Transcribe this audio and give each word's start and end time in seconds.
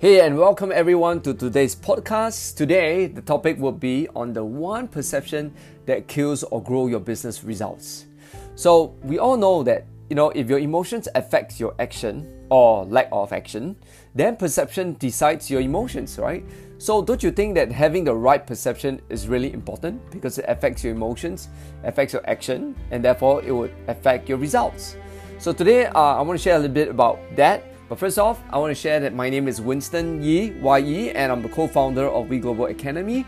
Hey, 0.00 0.24
and 0.24 0.38
welcome 0.38 0.72
everyone 0.72 1.20
to 1.20 1.34
today's 1.34 1.76
podcast. 1.76 2.56
Today, 2.56 3.06
the 3.06 3.20
topic 3.20 3.58
will 3.58 3.70
be 3.70 4.08
on 4.16 4.32
the 4.32 4.42
one 4.42 4.88
perception 4.88 5.52
that 5.84 6.08
kills 6.08 6.42
or 6.42 6.62
grow 6.62 6.86
your 6.86 7.00
business 7.00 7.44
results. 7.44 8.06
So, 8.54 8.96
we 9.02 9.18
all 9.18 9.36
know 9.36 9.62
that, 9.64 9.84
you 10.08 10.16
know, 10.16 10.30
if 10.30 10.48
your 10.48 10.58
emotions 10.58 11.06
affects 11.14 11.60
your 11.60 11.74
action 11.78 12.26
or 12.48 12.86
lack 12.86 13.10
of 13.12 13.34
action, 13.34 13.76
then 14.14 14.36
perception 14.36 14.96
decides 14.98 15.50
your 15.50 15.60
emotions, 15.60 16.18
right? 16.18 16.46
So, 16.78 17.02
don't 17.02 17.22
you 17.22 17.30
think 17.30 17.54
that 17.56 17.70
having 17.70 18.02
the 18.04 18.14
right 18.14 18.46
perception 18.46 19.02
is 19.10 19.28
really 19.28 19.52
important 19.52 20.00
because 20.10 20.38
it 20.38 20.46
affects 20.48 20.82
your 20.82 20.94
emotions, 20.94 21.50
affects 21.84 22.14
your 22.14 22.26
action, 22.26 22.74
and 22.90 23.04
therefore 23.04 23.42
it 23.42 23.52
would 23.52 23.74
affect 23.86 24.30
your 24.30 24.38
results? 24.38 24.96
So, 25.36 25.52
today 25.52 25.84
uh, 25.84 25.92
I 25.92 26.22
want 26.22 26.40
to 26.40 26.42
share 26.42 26.56
a 26.56 26.58
little 26.58 26.72
bit 26.72 26.88
about 26.88 27.18
that 27.36 27.69
but 27.90 27.98
first 27.98 28.20
off, 28.20 28.40
I 28.50 28.58
want 28.58 28.70
to 28.70 28.80
share 28.80 29.00
that 29.00 29.14
my 29.14 29.28
name 29.28 29.48
is 29.48 29.60
Winston 29.60 30.22
Ye, 30.22 30.52
Y-E, 30.52 31.10
and 31.10 31.32
I'm 31.32 31.42
the 31.42 31.48
co-founder 31.48 32.06
of 32.06 32.28
We 32.28 32.38
Global 32.38 32.66
Academy. 32.66 33.26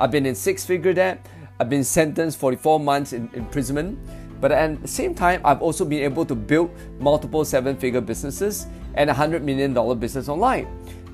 I've 0.00 0.10
been 0.10 0.26
in 0.26 0.34
six-figure 0.34 0.94
debt. 0.94 1.24
I've 1.60 1.70
been 1.70 1.84
sentenced 1.84 2.36
44 2.38 2.80
months 2.80 3.12
in 3.12 3.30
imprisonment. 3.34 4.00
But 4.40 4.50
at 4.50 4.82
the 4.82 4.88
same 4.88 5.14
time, 5.14 5.40
I've 5.44 5.62
also 5.62 5.84
been 5.84 6.02
able 6.02 6.24
to 6.24 6.34
build 6.34 6.72
multiple 6.98 7.44
seven-figure 7.44 8.00
businesses 8.00 8.66
and 8.94 9.10
a 9.10 9.14
$100 9.14 9.42
million 9.42 9.72
business 10.00 10.28
online. 10.28 10.66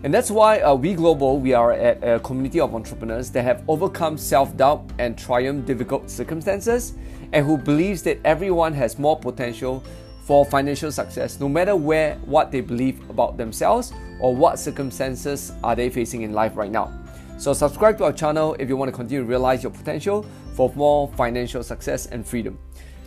And 0.02 0.14
that's 0.14 0.30
why 0.30 0.60
uh, 0.60 0.74
We 0.74 0.94
Global, 0.94 1.38
we 1.38 1.52
are 1.52 1.72
a, 1.72 2.14
a 2.14 2.20
community 2.20 2.60
of 2.60 2.74
entrepreneurs 2.74 3.30
that 3.33 3.42
have 3.42 3.62
overcome 3.69 4.16
self-doubt 4.16 4.92
and 4.98 5.19
triumph 5.19 5.66
difficult 5.66 6.08
circumstances 6.08 6.94
and 7.34 7.44
who 7.44 7.58
believes 7.58 8.00
that 8.05 8.20
everyone 8.24 8.72
has 8.72 8.98
more 8.98 9.19
potential 9.19 9.84
for 10.26 10.44
financial 10.44 10.90
success, 10.90 11.38
no 11.38 11.48
matter 11.48 11.76
where 11.76 12.16
what 12.24 12.50
they 12.50 12.60
believe 12.60 13.08
about 13.08 13.36
themselves 13.36 13.92
or 14.19 14.34
what 14.34 14.58
circumstances 14.58 15.52
are 15.62 15.77
they 15.77 15.88
facing 15.88 16.22
in 16.22 16.33
life 16.33 16.56
right 16.56 16.72
now. 16.72 16.92
So 17.38 17.52
subscribe 17.52 17.96
to 17.98 18.05
our 18.05 18.12
channel 18.12 18.56
if 18.58 18.68
you 18.68 18.77
want 18.77 18.91
to 18.91 18.96
continue 18.96 19.22
to 19.22 19.28
realize 19.28 19.62
your 19.62 19.70
potential 19.70 20.27
for 20.55 20.72
more 20.74 21.06
financial 21.12 21.62
success 21.62 22.06
and 22.06 22.27
freedom. 22.27 22.58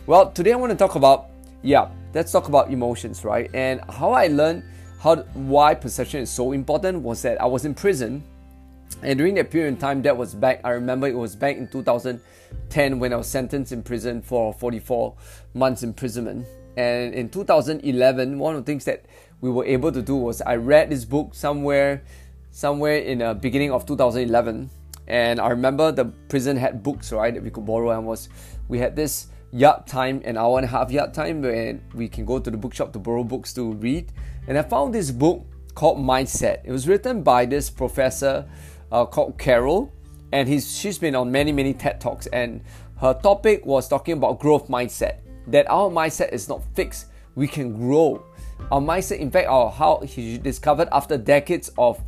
Well, 0.06 0.30
today 0.32 0.52
I 0.52 0.56
want 0.56 0.70
to 0.70 0.78
talk 0.78 0.94
about 0.94 1.26
yeah, 1.62 1.90
let's 2.14 2.32
talk 2.32 2.48
about 2.48 2.70
emotions, 2.70 3.22
right? 3.22 3.50
And 3.52 3.82
how 3.90 4.12
I 4.12 4.28
learned 4.28 4.64
how 4.98 5.16
why 5.34 5.74
perception 5.74 6.22
is 6.22 6.30
so 6.30 6.52
important 6.52 7.02
was 7.02 7.20
that 7.20 7.38
I 7.38 7.44
was 7.44 7.66
in 7.66 7.74
prison 7.74 8.24
and 9.02 9.18
during 9.18 9.34
that 9.34 9.50
period 9.50 9.74
of 9.74 9.80
time, 9.80 10.02
that 10.02 10.16
was 10.16 10.34
back, 10.34 10.60
I 10.64 10.70
remember 10.70 11.06
it 11.06 11.16
was 11.16 11.36
back 11.36 11.56
in 11.56 11.68
2010 11.68 12.98
when 12.98 13.12
I 13.12 13.16
was 13.16 13.28
sentenced 13.28 13.72
in 13.72 13.82
prison 13.82 14.20
for 14.20 14.52
44 14.52 15.14
months 15.54 15.82
imprisonment. 15.82 16.46
And 16.76 17.14
in 17.14 17.28
2011, 17.28 18.38
one 18.38 18.54
of 18.54 18.64
the 18.64 18.70
things 18.70 18.84
that 18.84 19.04
we 19.40 19.50
were 19.50 19.64
able 19.64 19.92
to 19.92 20.02
do 20.02 20.16
was 20.16 20.40
I 20.42 20.56
read 20.56 20.90
this 20.90 21.04
book 21.04 21.34
somewhere, 21.34 22.02
somewhere 22.50 22.98
in 22.98 23.18
the 23.18 23.34
beginning 23.34 23.72
of 23.72 23.86
2011. 23.86 24.70
And 25.06 25.40
I 25.40 25.48
remember 25.48 25.90
the 25.90 26.04
prison 26.04 26.56
had 26.56 26.82
books, 26.82 27.12
right, 27.12 27.34
that 27.34 27.42
we 27.42 27.50
could 27.50 27.66
borrow. 27.66 27.90
And 27.90 28.06
was 28.06 28.28
we 28.68 28.78
had 28.78 28.94
this 28.94 29.28
yard 29.52 29.86
time, 29.86 30.22
an 30.24 30.36
hour 30.36 30.58
and 30.58 30.64
a 30.64 30.68
half 30.68 30.90
yard 30.90 31.12
time, 31.14 31.42
where 31.42 31.80
we 31.94 32.08
can 32.08 32.24
go 32.24 32.38
to 32.38 32.50
the 32.50 32.56
bookshop 32.56 32.92
to 32.92 32.98
borrow 32.98 33.24
books 33.24 33.52
to 33.54 33.72
read. 33.72 34.12
And 34.46 34.56
I 34.56 34.62
found 34.62 34.94
this 34.94 35.10
book 35.10 35.44
called 35.74 35.98
Mindset. 35.98 36.60
It 36.64 36.70
was 36.70 36.86
written 36.86 37.22
by 37.22 37.46
this 37.46 37.70
professor 37.70 38.48
uh, 38.92 39.04
called 39.06 39.38
Carol, 39.38 39.92
and 40.32 40.48
he's 40.48 40.76
she's 40.76 40.98
been 40.98 41.16
on 41.16 41.32
many 41.32 41.50
many 41.50 41.74
TED 41.74 42.00
talks. 42.00 42.26
And 42.28 42.62
her 42.98 43.14
topic 43.14 43.66
was 43.66 43.88
talking 43.88 44.16
about 44.16 44.38
growth 44.38 44.68
mindset 44.68 45.20
that 45.50 45.70
our 45.70 45.90
mindset 45.90 46.32
is 46.32 46.48
not 46.48 46.62
fixed. 46.74 47.06
We 47.34 47.46
can 47.46 47.76
grow. 47.76 48.24
Our 48.70 48.80
mindset, 48.80 49.18
in 49.18 49.30
fact, 49.30 49.48
our 49.48 49.70
how 49.70 50.00
he 50.00 50.38
discovered 50.38 50.88
after 50.92 51.16
decades 51.16 51.70
of 51.78 52.00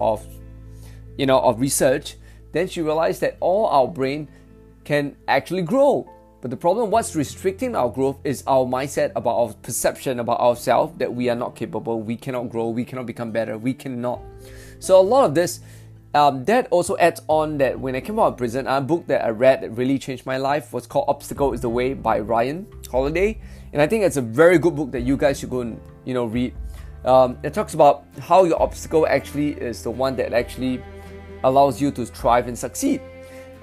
of 0.00 0.26
you 1.16 1.26
know 1.26 1.40
of 1.40 1.60
research, 1.60 2.16
then 2.52 2.68
she 2.68 2.82
realized 2.82 3.20
that 3.20 3.36
all 3.40 3.66
our 3.66 3.88
brain 3.88 4.28
can 4.84 5.16
actually 5.28 5.62
grow. 5.62 6.10
But 6.40 6.50
the 6.50 6.56
problem, 6.56 6.90
what's 6.90 7.14
restricting 7.14 7.76
our 7.76 7.90
growth 7.90 8.18
is 8.24 8.42
our 8.46 8.64
mindset 8.64 9.12
about 9.14 9.36
our 9.36 9.52
perception 9.52 10.20
about 10.20 10.40
ourselves 10.40 10.96
that 10.98 11.12
we 11.12 11.28
are 11.28 11.36
not 11.36 11.54
capable, 11.54 12.00
we 12.00 12.16
cannot 12.16 12.48
grow, 12.48 12.70
we 12.70 12.84
cannot 12.84 13.04
become 13.04 13.30
better, 13.30 13.58
we 13.58 13.74
cannot. 13.74 14.22
So 14.78 14.98
a 14.98 15.02
lot 15.02 15.26
of 15.26 15.34
this 15.34 15.60
um, 16.12 16.44
that 16.46 16.66
also 16.70 16.96
adds 16.96 17.22
on 17.28 17.58
that 17.58 17.78
when 17.78 17.94
I 17.94 18.00
came 18.00 18.18
out 18.18 18.32
of 18.32 18.36
prison, 18.36 18.66
a 18.66 18.80
book 18.80 19.06
that 19.06 19.24
I 19.24 19.28
read 19.28 19.62
that 19.62 19.70
really 19.70 19.98
changed 19.98 20.26
my 20.26 20.38
life 20.38 20.72
was 20.72 20.86
called 20.86 21.04
Obstacle 21.08 21.52
is 21.52 21.60
the 21.60 21.68
Way 21.68 21.94
by 21.94 22.18
Ryan 22.18 22.66
Holiday. 22.90 23.40
And 23.72 23.80
I 23.80 23.86
think 23.86 24.02
it's 24.02 24.16
a 24.16 24.22
very 24.22 24.58
good 24.58 24.74
book 24.74 24.90
that 24.90 25.02
you 25.02 25.16
guys 25.16 25.38
should 25.38 25.50
go 25.50 25.60
and 25.60 25.80
you 26.04 26.14
know 26.14 26.24
read. 26.24 26.52
Um, 27.04 27.38
it 27.44 27.54
talks 27.54 27.74
about 27.74 28.04
how 28.18 28.44
your 28.44 28.60
obstacle 28.60 29.06
actually 29.06 29.52
is 29.52 29.84
the 29.84 29.90
one 29.90 30.16
that 30.16 30.32
actually 30.32 30.82
allows 31.44 31.80
you 31.80 31.92
to 31.92 32.04
thrive 32.04 32.48
and 32.48 32.58
succeed. 32.58 33.00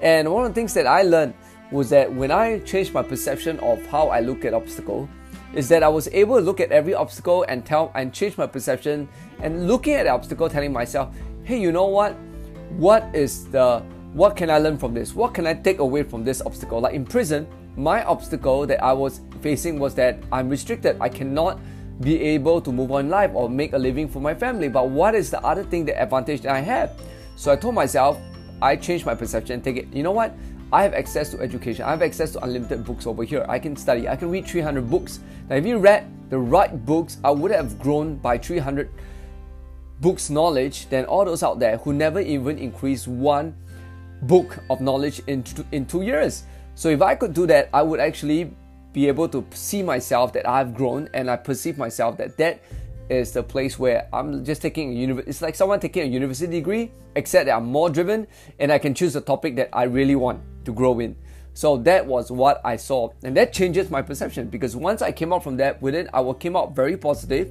And 0.00 0.32
one 0.32 0.44
of 0.44 0.50
the 0.50 0.54
things 0.54 0.72
that 0.74 0.86
I 0.86 1.02
learned 1.02 1.34
was 1.70 1.90
that 1.90 2.10
when 2.12 2.30
I 2.30 2.60
changed 2.60 2.94
my 2.94 3.02
perception 3.02 3.60
of 3.60 3.84
how 3.86 4.08
I 4.08 4.20
look 4.20 4.46
at 4.46 4.54
obstacle, 4.54 5.06
is 5.54 5.68
that 5.68 5.82
I 5.82 5.88
was 5.88 6.08
able 6.08 6.36
to 6.36 6.42
look 6.42 6.60
at 6.60 6.72
every 6.72 6.94
obstacle 6.94 7.44
and 7.48 7.64
tell 7.64 7.92
and 7.94 8.12
change 8.12 8.38
my 8.38 8.46
perception 8.46 9.08
and 9.40 9.66
looking 9.66 9.94
at 9.94 10.04
the 10.04 10.10
obstacle, 10.10 10.48
telling 10.48 10.72
myself, 10.72 11.14
hey, 11.44 11.58
you 11.58 11.72
know 11.72 11.86
what? 11.86 12.16
What 12.76 13.08
is 13.14 13.46
the 13.46 13.82
what 14.12 14.36
can 14.36 14.50
I 14.50 14.58
learn 14.58 14.78
from 14.78 14.94
this? 14.94 15.14
What 15.14 15.34
can 15.34 15.46
I 15.46 15.54
take 15.54 15.78
away 15.78 16.02
from 16.02 16.24
this 16.24 16.40
obstacle? 16.40 16.80
Like 16.80 16.94
in 16.94 17.04
prison, 17.04 17.46
my 17.76 18.02
obstacle 18.04 18.66
that 18.66 18.82
I 18.82 18.92
was 18.92 19.20
facing 19.40 19.78
was 19.78 19.94
that 19.96 20.18
I'm 20.32 20.48
restricted. 20.48 20.96
I 21.00 21.08
cannot 21.08 21.60
be 22.00 22.20
able 22.20 22.60
to 22.60 22.72
move 22.72 22.90
on 22.92 23.08
life 23.08 23.30
or 23.34 23.48
make 23.48 23.72
a 23.74 23.78
living 23.78 24.08
for 24.08 24.20
my 24.20 24.34
family. 24.34 24.68
But 24.68 24.88
what 24.88 25.14
is 25.14 25.30
the 25.30 25.44
other 25.44 25.62
thing, 25.62 25.84
the 25.84 26.00
advantage 26.00 26.42
that 26.42 26.54
I 26.54 26.60
have? 26.60 26.98
So 27.36 27.52
I 27.52 27.56
told 27.56 27.74
myself, 27.74 28.18
I 28.62 28.76
changed 28.76 29.04
my 29.06 29.14
perception, 29.14 29.60
take 29.60 29.76
it, 29.76 29.92
you 29.92 30.02
know 30.02 30.12
what? 30.12 30.34
I 30.72 30.82
have 30.82 30.92
access 30.92 31.30
to 31.30 31.40
education. 31.40 31.84
I 31.84 31.90
have 31.90 32.02
access 32.02 32.32
to 32.32 32.44
unlimited 32.44 32.84
books 32.84 33.06
over 33.06 33.24
here. 33.24 33.44
I 33.48 33.58
can 33.58 33.74
study. 33.74 34.08
I 34.08 34.16
can 34.16 34.30
read 34.30 34.46
300 34.46 34.90
books. 34.90 35.20
Now, 35.48 35.56
if 35.56 35.64
you 35.64 35.78
read 35.78 36.06
the 36.28 36.38
right 36.38 36.84
books, 36.84 37.18
I 37.24 37.30
would 37.30 37.50
have 37.50 37.78
grown 37.78 38.16
by 38.16 38.36
300 38.36 38.90
books 40.00 40.30
knowledge 40.30 40.88
than 40.88 41.04
all 41.04 41.24
those 41.24 41.42
out 41.42 41.58
there 41.58 41.78
who 41.78 41.92
never 41.92 42.20
even 42.20 42.58
increase 42.58 43.06
one 43.06 43.54
book 44.22 44.58
of 44.70 44.80
knowledge 44.80 45.20
in, 45.26 45.44
in 45.72 45.86
two 45.86 46.02
years. 46.02 46.44
So 46.74 46.88
if 46.88 47.02
I 47.02 47.14
could 47.14 47.34
do 47.34 47.46
that, 47.46 47.68
I 47.72 47.82
would 47.82 48.00
actually 48.00 48.52
be 48.92 49.08
able 49.08 49.28
to 49.28 49.44
see 49.50 49.82
myself 49.82 50.32
that 50.32 50.48
I've 50.48 50.74
grown 50.74 51.08
and 51.14 51.30
I 51.30 51.36
perceive 51.36 51.78
myself 51.78 52.16
that 52.18 52.36
that 52.38 52.62
is 53.10 53.32
the 53.32 53.42
place 53.42 53.78
where 53.78 54.08
I'm 54.12 54.44
just 54.44 54.62
taking 54.62 54.90
a 54.90 54.94
university. 54.94 55.30
It's 55.30 55.42
like 55.42 55.54
someone 55.54 55.80
taking 55.80 56.02
a 56.02 56.06
university 56.06 56.52
degree, 56.52 56.92
except 57.16 57.46
that 57.46 57.56
I'm 57.56 57.66
more 57.66 57.90
driven 57.90 58.26
and 58.58 58.70
I 58.70 58.78
can 58.78 58.94
choose 58.94 59.16
a 59.16 59.20
topic 59.20 59.56
that 59.56 59.70
I 59.72 59.84
really 59.84 60.14
want 60.14 60.40
to 60.64 60.72
grow 60.72 61.00
in. 61.00 61.16
So 61.54 61.76
that 61.78 62.06
was 62.06 62.30
what 62.30 62.60
I 62.64 62.76
saw, 62.76 63.10
and 63.24 63.36
that 63.36 63.52
changes 63.52 63.90
my 63.90 64.00
perception 64.00 64.48
because 64.48 64.76
once 64.76 65.02
I 65.02 65.10
came 65.10 65.32
out 65.32 65.42
from 65.42 65.56
that, 65.56 65.82
within 65.82 66.08
I 66.14 66.32
came 66.34 66.54
out 66.54 66.76
very 66.76 66.96
positive. 66.96 67.50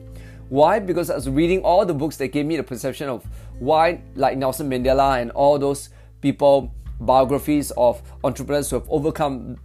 Why? 0.50 0.80
Because 0.80 1.10
I 1.10 1.16
was 1.16 1.30
reading 1.30 1.62
all 1.62 1.86
the 1.86 1.94
books 1.94 2.18
that 2.18 2.30
gave 2.30 2.46
me 2.46 2.58
the 2.58 2.64
perception 2.64 3.10
of 3.10 3.26
why, 3.60 4.02
like 4.16 4.38
Nelson 4.38 4.70
Mandela 4.70 5.22
and 5.22 5.32
all 5.32 5.60
those 5.60 5.90
people, 6.22 6.74
biographies 7.00 7.72
of 7.72 8.02
entrepreneurs 8.24 8.70
who 8.70 8.78
have 8.78 8.90
overcome 8.90 9.58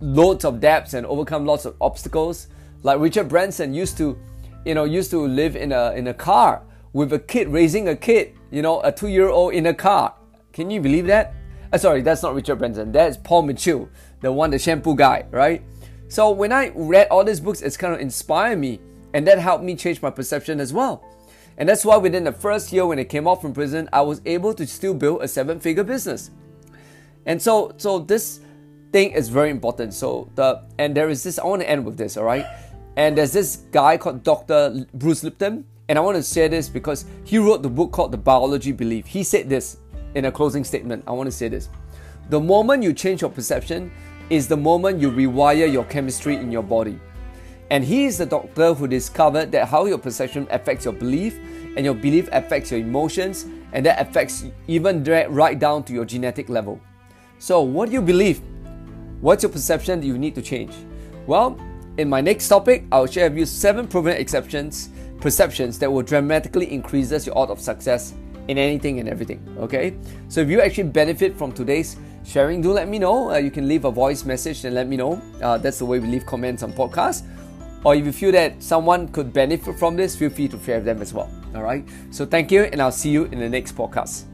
loads 0.00 0.44
of 0.44 0.60
debts 0.60 0.94
and 0.94 1.06
overcome 1.06 1.44
lots 1.44 1.64
of 1.64 1.76
obstacles. 1.80 2.48
Like 2.82 3.00
Richard 3.00 3.28
Branson 3.28 3.74
used 3.74 3.96
to, 3.98 4.18
you 4.64 4.74
know, 4.74 4.84
used 4.84 5.10
to 5.10 5.26
live 5.26 5.56
in 5.56 5.72
a 5.72 5.92
in 5.92 6.08
a 6.08 6.14
car 6.14 6.62
with 6.92 7.12
a 7.12 7.18
kid 7.18 7.48
raising 7.48 7.88
a 7.88 7.96
kid, 7.96 8.34
you 8.50 8.62
know, 8.62 8.80
a 8.82 8.92
two 8.92 9.08
year 9.08 9.28
old 9.28 9.54
in 9.54 9.66
a 9.66 9.74
car. 9.74 10.14
Can 10.52 10.70
you 10.70 10.80
believe 10.80 11.06
that? 11.06 11.34
Uh, 11.72 11.78
sorry, 11.78 12.02
that's 12.02 12.22
not 12.22 12.34
Richard 12.34 12.56
Branson. 12.56 12.92
That's 12.92 13.16
Paul 13.16 13.42
Mitchell, 13.42 13.88
the 14.20 14.32
one, 14.32 14.50
the 14.50 14.58
shampoo 14.58 14.94
guy, 14.94 15.24
right? 15.30 15.62
So 16.08 16.30
when 16.30 16.52
I 16.52 16.70
read 16.74 17.08
all 17.08 17.24
these 17.24 17.40
books, 17.40 17.62
it's 17.62 17.76
kind 17.76 17.92
of 17.92 18.00
inspired 18.00 18.58
me 18.58 18.80
and 19.14 19.26
that 19.26 19.38
helped 19.38 19.64
me 19.64 19.76
change 19.76 20.02
my 20.02 20.10
perception 20.10 20.60
as 20.60 20.72
well. 20.72 21.02
And 21.56 21.68
that's 21.68 21.84
why 21.84 21.96
within 21.96 22.24
the 22.24 22.32
first 22.32 22.72
year 22.72 22.84
when 22.84 22.98
I 22.98 23.04
came 23.04 23.28
out 23.28 23.40
from 23.40 23.54
prison, 23.54 23.88
I 23.92 24.02
was 24.02 24.20
able 24.26 24.52
to 24.54 24.66
still 24.66 24.92
build 24.92 25.22
a 25.22 25.28
seven 25.28 25.60
figure 25.60 25.84
business. 25.84 26.32
And 27.24 27.40
so, 27.40 27.72
so 27.76 28.00
this 28.00 28.40
thing 28.92 29.12
is 29.12 29.28
very 29.28 29.50
important. 29.50 29.94
So 29.94 30.28
the 30.34 30.64
and 30.78 30.96
there 30.96 31.08
is 31.08 31.22
this. 31.22 31.38
I 31.38 31.46
want 31.46 31.62
to 31.62 31.70
end 31.70 31.86
with 31.86 31.96
this. 31.96 32.16
All 32.16 32.24
right. 32.24 32.44
And 32.96 33.16
there's 33.16 33.32
this 33.32 33.56
guy 33.70 33.96
called 33.96 34.24
Dr. 34.24 34.86
Bruce 34.94 35.24
Lipton, 35.24 35.64
and 35.88 35.98
I 35.98 36.00
want 36.00 36.16
to 36.16 36.22
share 36.22 36.48
this 36.48 36.68
because 36.68 37.06
he 37.24 37.38
wrote 37.38 37.62
the 37.62 37.68
book 37.68 37.92
called 37.92 38.12
The 38.12 38.18
Biology 38.18 38.72
Belief. 38.72 39.06
He 39.06 39.24
said 39.24 39.48
this 39.48 39.78
in 40.14 40.26
a 40.26 40.32
closing 40.32 40.62
statement. 40.64 41.02
I 41.06 41.12
want 41.12 41.28
to 41.28 41.32
say 41.32 41.48
this: 41.48 41.68
the 42.30 42.40
moment 42.40 42.82
you 42.82 42.92
change 42.92 43.20
your 43.20 43.30
perception 43.30 43.92
is 44.28 44.48
the 44.48 44.56
moment 44.56 45.00
you 45.00 45.10
rewire 45.10 45.72
your 45.72 45.84
chemistry 45.84 46.36
in 46.36 46.50
your 46.50 46.62
body. 46.62 46.98
And 47.70 47.82
he 47.84 48.04
is 48.04 48.18
the 48.18 48.26
doctor 48.26 48.74
who 48.74 48.86
discovered 48.86 49.52
that 49.52 49.68
how 49.68 49.86
your 49.86 49.98
perception 49.98 50.46
affects 50.50 50.84
your 50.84 50.94
belief, 50.94 51.38
and 51.76 51.84
your 51.84 51.94
belief 51.94 52.28
affects 52.32 52.70
your 52.70 52.80
emotions, 52.80 53.46
and 53.72 53.84
that 53.86 54.00
affects 54.00 54.44
even 54.68 55.02
right 55.04 55.58
down 55.58 55.82
to 55.84 55.92
your 55.92 56.04
genetic 56.04 56.48
level. 56.48 56.80
So, 57.38 57.62
what 57.62 57.86
do 57.86 57.92
you 57.92 58.02
believe? 58.02 58.40
What's 59.20 59.42
your 59.42 59.50
perception 59.50 60.00
that 60.00 60.06
you 60.06 60.18
need 60.18 60.34
to 60.34 60.42
change? 60.42 60.74
Well, 61.26 61.58
in 61.96 62.08
my 62.08 62.20
next 62.20 62.48
topic, 62.48 62.84
I'll 62.92 63.06
share 63.06 63.28
with 63.28 63.38
you 63.38 63.46
seven 63.46 63.88
proven 63.88 64.16
exceptions 64.16 64.90
perceptions 65.20 65.78
that 65.78 65.90
will 65.90 66.02
dramatically 66.02 66.70
increases 66.70 67.26
your 67.26 67.38
odds 67.38 67.50
of 67.50 67.58
success 67.60 68.12
in 68.48 68.58
anything 68.58 69.00
and 69.00 69.08
everything. 69.08 69.40
Okay, 69.58 69.96
so 70.28 70.40
if 70.42 70.50
you 70.50 70.60
actually 70.60 70.84
benefit 70.84 71.36
from 71.36 71.50
today's 71.52 71.96
sharing, 72.24 72.60
do 72.60 72.72
let 72.72 72.88
me 72.88 72.98
know. 72.98 73.30
Uh, 73.30 73.36
you 73.36 73.50
can 73.50 73.66
leave 73.66 73.84
a 73.86 73.90
voice 73.90 74.24
message 74.24 74.64
and 74.64 74.74
let 74.74 74.86
me 74.86 74.96
know. 74.96 75.22
Uh, 75.42 75.56
that's 75.56 75.78
the 75.78 75.86
way 75.86 75.98
we 75.98 76.08
leave 76.08 76.26
comments 76.26 76.62
on 76.62 76.72
podcasts. 76.72 77.22
Or 77.84 77.94
if 77.94 78.04
you 78.04 78.12
feel 78.12 78.32
that 78.32 78.62
someone 78.62 79.08
could 79.08 79.32
benefit 79.32 79.78
from 79.78 79.96
this, 79.96 80.16
feel 80.16 80.30
free 80.30 80.48
to 80.48 80.58
share 80.64 80.80
them 80.80 81.02
as 81.02 81.12
well. 81.12 81.30
All 81.54 81.62
right. 81.62 81.84
So 82.10 82.24
thank 82.24 82.50
you, 82.50 82.64
and 82.64 82.80
I'll 82.80 82.92
see 82.92 83.10
you 83.10 83.24
in 83.24 83.38
the 83.38 83.48
next 83.48 83.76
podcast. 83.76 84.24